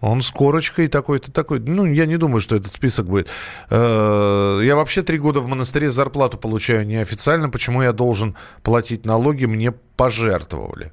[0.01, 1.61] Он с корочкой такой-то такой.
[1.61, 3.29] Ну, я не думаю, что этот список будет.
[3.69, 7.51] Э, я вообще три года в монастыре зарплату получаю неофициально.
[7.51, 9.45] Почему я должен платить налоги?
[9.45, 10.93] Мне пожертвовали.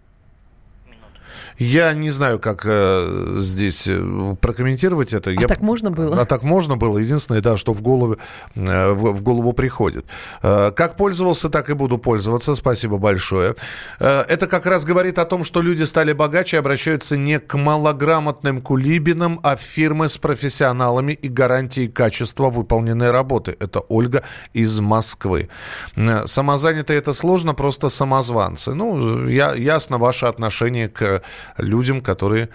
[1.59, 5.31] Я не знаю, как э, здесь э, прокомментировать это.
[5.31, 5.47] А Я...
[5.47, 6.21] так можно было?
[6.21, 6.99] А так можно было.
[6.99, 8.17] Единственное, да, что в голову,
[8.55, 10.05] э, в, в голову приходит.
[10.43, 12.53] Э, как пользовался, так и буду пользоваться.
[12.53, 13.55] Спасибо большое.
[13.99, 18.61] Э, это как раз говорит о том, что люди стали богаче, обращаются не к малограмотным
[18.61, 23.57] кулибинам, а в фирмы с профессионалами и гарантией качества выполненной работы.
[23.59, 25.49] Это Ольга из Москвы.
[25.95, 28.75] Э, самозанятые это сложно, просто самозванцы.
[28.75, 31.23] Ну, я, ясно ваше отношение к
[31.57, 32.49] людям, которые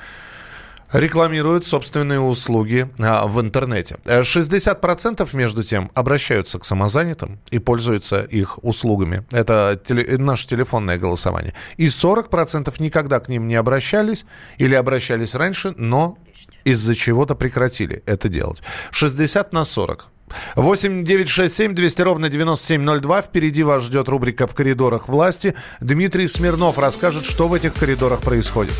[0.92, 3.96] рекламируют собственные услуги а, в интернете.
[4.04, 9.24] 60% между тем обращаются к самозанятым и пользуются их услугами.
[9.32, 11.54] Это теле, наше телефонное голосование.
[11.76, 14.26] И 40% никогда к ним не обращались
[14.58, 16.18] или обращались раньше, но
[16.64, 18.62] из-за чего-то прекратили это делать.
[18.90, 20.08] 60 на 40.
[20.56, 23.22] 8 9 6 7 200 ровно 9702.
[23.22, 25.54] Впереди вас ждет рубрика «В коридорах власти».
[25.80, 28.74] Дмитрий Смирнов расскажет, что в этих коридорах происходит.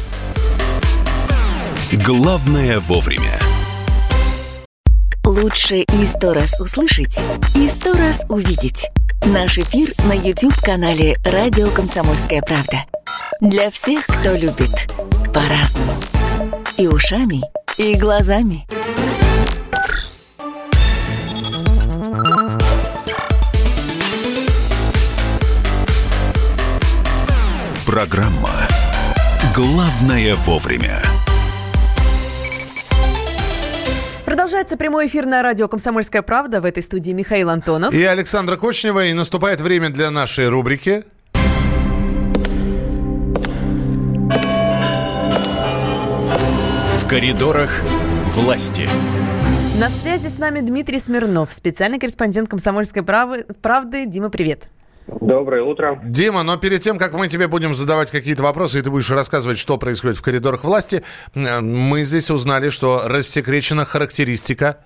[1.93, 3.39] Главное вовремя.
[5.25, 7.21] Лучше и сто раз услышать,
[7.55, 8.91] и сто раз увидеть.
[9.25, 12.85] Наш эфир на YouTube-канале «Радио Комсомольская правда».
[13.41, 14.91] Для всех, кто любит
[15.33, 15.93] по-разному.
[16.77, 17.43] И ушами,
[17.77, 18.67] и глазами.
[27.93, 28.49] Программа
[29.55, 31.03] «Главное вовремя».
[34.25, 36.63] Продолжается прямой эфир на радио «Комсомольская правда».
[36.63, 37.93] В этой студии Михаил Антонов.
[37.93, 39.05] И Александра Кочнева.
[39.05, 41.05] И наступает время для нашей рубрики
[46.97, 47.83] В коридорах
[48.29, 48.89] власти.
[49.79, 54.07] На связи с нами Дмитрий Смирнов, специальный корреспондент «Комсомольской правды».
[54.07, 54.71] Дима, привет.
[55.07, 56.01] Доброе утро.
[56.05, 59.59] Дима, но перед тем, как мы тебе будем задавать какие-то вопросы, и ты будешь рассказывать,
[59.59, 61.03] что происходит в коридорах власти,
[61.35, 64.79] мы здесь узнали, что рассекречена характеристика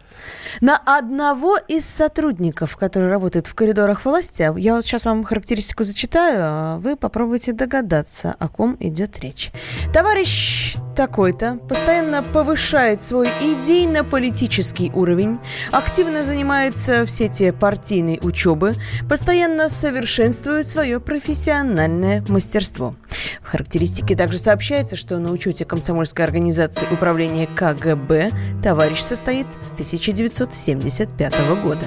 [0.61, 6.39] на одного из сотрудников, который работает в коридорах власти, я вот сейчас вам характеристику зачитаю,
[6.41, 9.53] а вы попробуйте догадаться, о ком идет речь.
[9.93, 15.39] Товарищ такой-то постоянно повышает свой идейно-политический уровень,
[15.71, 18.75] активно занимается в сети партийной учебы,
[19.09, 22.95] постоянно совершенствует свое профессиональное мастерство.
[23.43, 28.31] В характеристике также сообщается, что на учете комсомольской организации управления КГБ
[28.63, 29.71] товарищ состоит с
[30.17, 31.87] 1975 года.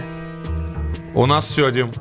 [1.14, 1.92] У нас все, Дим.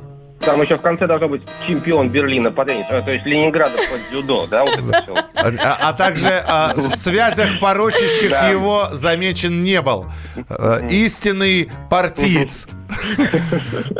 [0.48, 4.00] Там еще в конце должно быть чемпион Берлина по теннису, э, то есть Ленинграда под
[4.10, 5.14] дзюдо, да, вот это все.
[5.62, 8.48] А, а также а, в связях порочащих Да.
[8.48, 10.06] его замечен не был.
[10.48, 12.66] Э, истинный партиец.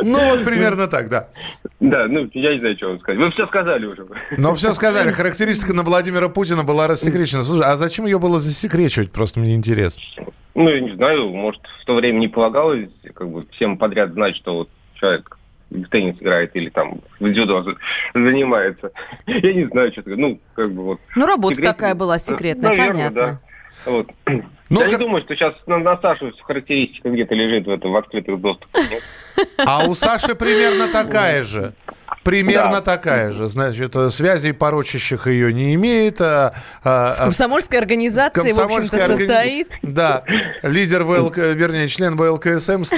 [0.01, 1.27] Ну, вот примерно так, да.
[1.79, 3.19] Да, ну, я не знаю, что вам сказать.
[3.19, 4.07] Вы все сказали уже.
[4.35, 7.43] Но все сказали, характеристика на Владимира Путина была рассекречена.
[7.43, 9.11] Слушай, а зачем ее было засекречивать?
[9.11, 10.01] Просто мне интересно.
[10.55, 14.35] Ну, я не знаю, может, в то время не полагалось как бы всем подряд знать,
[14.35, 15.38] что вот человек
[15.69, 17.75] в теннис играет или там в дзюдо за-
[18.13, 18.91] занимается.
[19.27, 20.17] Я не знаю, что такое.
[20.17, 20.99] Ну, как бы вот.
[21.15, 21.73] Ну, работа Секретно.
[21.73, 23.39] такая была секретная, Наверное, понятно.
[23.85, 23.91] да.
[23.91, 24.09] Вот.
[24.71, 27.95] Ну, я не думаю, что сейчас на, на Сашу характеристика где-то лежит в, этом, в
[27.95, 28.83] открытых доступах.
[28.91, 29.01] нет?
[29.65, 31.73] А у Саши примерно такая же.
[32.29, 32.81] Примерно Да.
[32.81, 33.47] такая же.
[33.47, 36.21] Значит, э, связей порочащих ее не имеет.
[36.21, 36.53] а-
[36.83, 39.71] а- а Комсомольская организация, в общем-то, органи- состоит.
[39.81, 40.23] Да,
[40.63, 42.91] лидер ВЛК, вернее, член ВЛКСМ с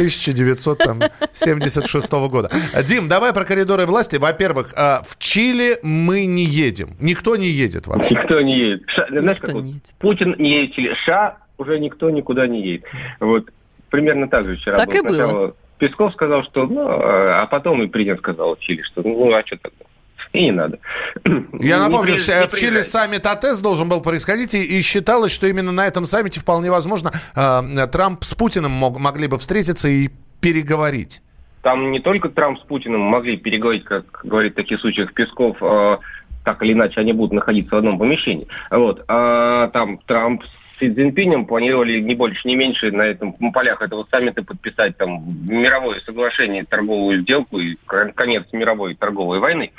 [1.31, 2.49] 1976 года.
[2.83, 4.17] Дим, давай про коридоры власти.
[4.17, 6.95] Во-первых, а, в Чили мы не едем.
[6.99, 8.15] Никто не едет вообще.
[8.15, 8.83] Никто не едет.
[8.87, 9.83] Ша- знаешь, Никто как вот не едет.
[9.99, 10.95] Путин не едет в Чили.
[11.05, 12.85] Ша уже никто никуда не едет.
[13.19, 13.45] Вот
[13.89, 14.97] примерно так же вчера Так было.
[14.97, 15.15] и было.
[15.15, 19.33] Сначала Песков сказал, что ну, а а потом и президент сказал в Чили, что ну
[19.33, 19.85] а что тогда?
[20.31, 20.77] И не надо.
[21.25, 25.47] Я Не напомню, при- в Чили саммит АТЭС должен был происходить, и, и считалось, что
[25.47, 30.09] именно на этом саммите вполне возможно а, Трамп с Путиным мог- могли бы встретиться и
[30.39, 31.21] переговорить.
[31.63, 35.97] Там не только Трамп с Путиным могли переговорить, как говорит в таких случаях Песков, э,
[36.45, 38.47] так или иначе они будут находиться в одном помещении.
[38.69, 39.03] Вот.
[39.07, 43.81] А там Трамп с Си Цзиньпинем планировали не больше, не меньше на этом на полях
[43.83, 49.71] этого саммита подписать там мировое соглашение, торговую сделку и кон- конец мировой торговой войны.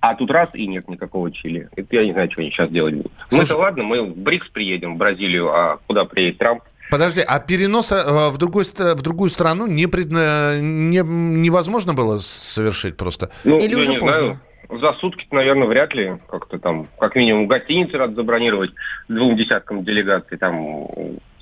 [0.00, 1.68] А тут раз и нет никакого Чили.
[1.74, 3.12] Это я не знаю, что они сейчас делать будут.
[3.28, 6.62] Слушай- Мы-то ладно, мы в БРИКС приедем, в Бразилию, а куда приедет Трамп?
[6.88, 7.96] Подожди, а перенос э,
[8.30, 13.30] в, другой, в другую страну не предна- не- невозможно было совершить просто?
[13.42, 14.16] Ну, Или я уже не поздно?
[14.18, 14.40] знаю.
[14.70, 16.16] За сутки, наверное, вряд ли.
[16.30, 18.70] Как-то там, как минимум, гостиницы надо забронировать
[19.08, 20.38] двум десяткам делегаций.
[20.38, 20.86] Там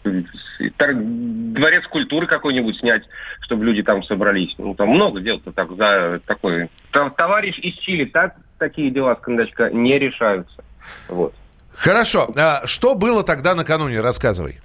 [0.04, 3.02] дворец культуры какой-нибудь снять,
[3.40, 4.54] чтобы люди там собрались.
[4.58, 6.68] Ну, там много дел-то так за такой.
[6.90, 10.62] Та- Товарищ из Чили, так, такие дела с кондачка не решаются.
[11.08, 11.34] Вот.
[11.72, 12.28] Хорошо.
[12.36, 14.00] А что было тогда накануне?
[14.00, 14.60] Рассказывай.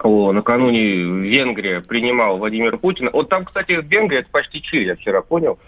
[0.00, 3.10] О, накануне Венгрия принимал Владимира Путина.
[3.12, 5.58] Вот там, кстати, Венгрия, это почти Чили, я вчера понял.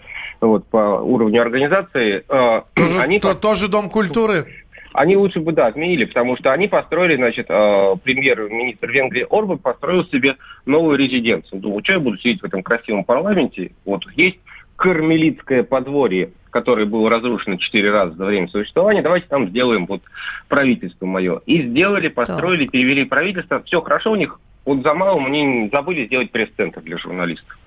[0.41, 2.23] Вот по уровню организации.
[2.29, 4.45] Э, Тоже, они то- тоже Дом культуры?
[4.93, 10.05] Они лучше бы, да, отменили, потому что они построили, значит, э, премьер-министр Венгрии Орбан построил
[10.05, 11.61] себе новую резиденцию.
[11.61, 13.71] Думаю, что я буду сидеть в этом красивом парламенте?
[13.85, 14.39] Вот есть
[14.75, 19.01] Кармелитское подворье, которое было разрушено четыре раза за время существования.
[19.01, 20.01] Давайте там сделаем вот
[20.47, 21.41] правительство мое.
[21.45, 23.61] И сделали, построили, перевели правительство.
[23.63, 24.39] Все хорошо у них.
[24.65, 27.57] Вот за малым они забыли сделать пресс-центр для журналистов.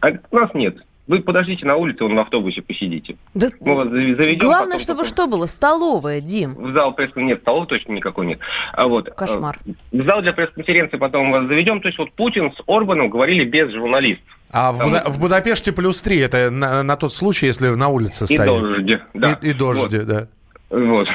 [0.00, 0.76] А у нас нет.
[1.08, 3.16] Вы подождите на улице, он на автобусе посидите.
[3.34, 4.38] Да Мы вас заведем.
[4.46, 5.46] Главное, потом чтобы потом- что было?
[5.46, 6.54] Столовая, Дим.
[6.54, 8.38] в зал пресс нет, столов точно никакой нет.
[8.74, 9.58] А вот, Кошмар.
[9.66, 11.80] э, В зал для пресс-конференции потом вас заведем.
[11.80, 14.24] То есть вот Путин с Орбаном говорили без журналистов.
[14.50, 16.18] А в, Буда- в Будапеште плюс три.
[16.18, 18.46] Это на, на тот случай, если на улице И стоит.
[18.46, 18.98] дожди.
[19.14, 19.38] Да.
[19.42, 20.28] И, и дожди, да.
[20.70, 21.08] Вот.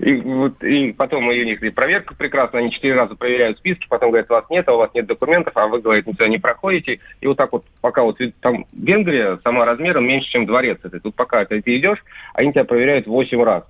[0.00, 4.10] И, вот, и потом у них и проверка прекрасна, они четыре раза проверяют списки, потом
[4.10, 7.00] говорят, вас нет, а у вас нет документов, а вы, говорит, никуда не проходите.
[7.20, 10.78] И вот так вот, пока вот там Венгрия сама размером меньше, чем дворец.
[10.84, 11.00] Это.
[11.00, 13.64] Тут пока ты, ты идешь, они тебя проверяют восемь раз.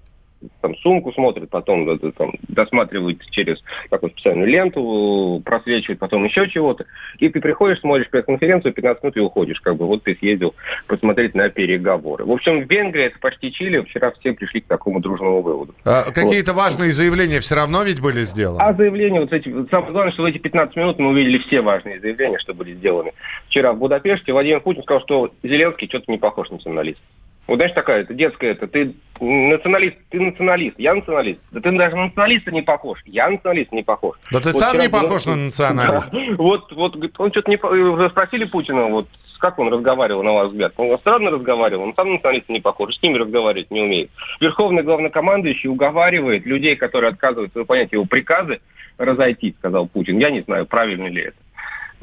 [0.61, 6.86] Там сумку смотрят, потом да, там, досматривают через такую специальную ленту, просвечивают, потом еще чего-то.
[7.18, 9.61] И ты приходишь, смотришь пресс-конференцию, 15 минут и уходишь.
[9.61, 10.55] Как бы вот ты съездил
[10.86, 12.24] посмотреть на переговоры.
[12.24, 13.80] В общем, Венгрия, это почти Чили.
[13.80, 15.74] Вчера все пришли к такому дружному выводу.
[15.84, 18.61] А, какие-то важные заявления все равно ведь были сделаны.
[18.61, 22.01] А заявления, вот эти, самое главное, что в эти 15 минут мы увидели все важные
[22.01, 23.12] заявления, что были сделаны.
[23.49, 27.01] Вчера в Будапеште Владимир Путин сказал, что Зеленский что-то не похож на националист.
[27.47, 31.40] Вот знаешь, такая, это детская, это ты националист, ты националист, я националист.
[31.51, 34.16] Да ты даже на националиста не похож, я на националиста не похож.
[34.32, 36.11] Да ты Вот сам вчера не похож на националиста.
[36.14, 36.34] Да.
[36.38, 37.57] Вот, вот, он что-то не...
[37.57, 39.07] э, Спросили Путина, вот,
[39.38, 40.72] как он разговаривал, на ваш взгляд?
[40.78, 44.11] Он странно разговаривал, он сам на националиста не похож, с ними разговаривать не умеет.
[44.40, 48.61] Верховный главнокомандующий уговаривает людей, которые отказываются выполнять его приказы,
[48.97, 50.18] разойтись, сказал Путин.
[50.18, 51.36] Я не знаю, правильно ли это.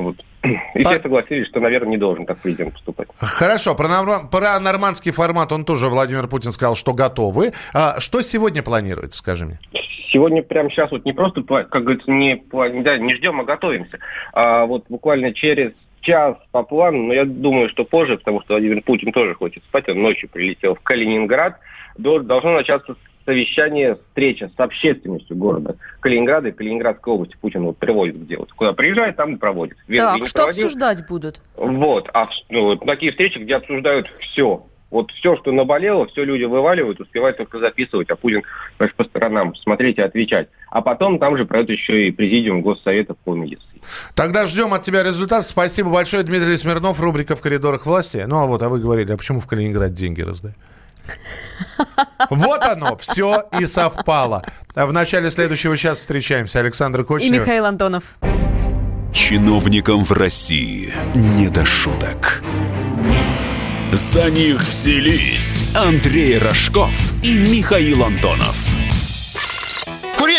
[0.03, 0.15] Вот.
[0.75, 3.07] И все согласились, что, наверное, не должен так президент поступать.
[3.17, 7.51] Хорошо, про, норм- про нормандский формат он тоже, Владимир Путин сказал, что готовы.
[7.73, 9.59] А что сегодня планируется, скажи мне?
[10.11, 12.43] Сегодня, прямо сейчас, вот не просто, как говорится, не,
[12.83, 13.99] да, не ждем, а готовимся.
[14.33, 15.71] А вот буквально через
[16.01, 19.87] час по плану, но я думаю, что позже, потому что Владимир Путин тоже хочет спать,
[19.87, 21.57] он ночью прилетел в Калининград,
[21.97, 22.95] до- должно начаться
[23.25, 27.35] совещание, встреча с общественностью города Калининграда и Калининградской области.
[27.39, 28.51] Путин вот приводит где вот.
[28.53, 29.77] Куда приезжает, там и проводит.
[29.87, 30.65] В Венгрии Так, что проводил.
[30.65, 31.41] обсуждать будут?
[31.55, 34.65] Вот, а ну, вот такие встречи, где обсуждают все.
[34.91, 38.43] Вот все, что наболело, все люди вываливают, успевают только записывать, а Путин
[38.77, 40.49] значит, по сторонам смотреть и отвечать.
[40.69, 43.81] А потом там же пройдет еще и президиум Госсовета по медицине.
[44.15, 45.45] Тогда ждем от тебя результат.
[45.45, 48.25] Спасибо большое, Дмитрий Смирнов, рубрика «В коридорах власти».
[48.27, 50.57] Ну, а вот, а вы говорили, а почему в Калининград деньги раздают?
[52.29, 54.43] Вот оно, все и совпало.
[54.75, 56.59] А В начале следующего часа встречаемся.
[56.59, 57.41] Александр И Кочнев.
[57.41, 58.03] Михаил Антонов.
[59.13, 62.41] Чиновникам в России не до шуток.
[63.91, 66.91] За них взялись Андрей Рожков
[67.23, 68.70] и Михаил Антонов.